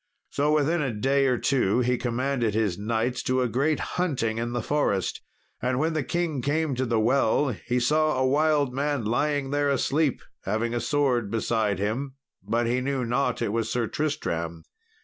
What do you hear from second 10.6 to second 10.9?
a